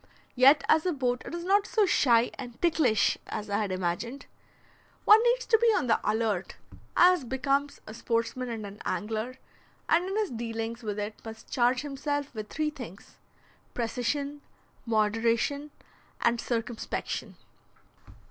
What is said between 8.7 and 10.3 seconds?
angler, and in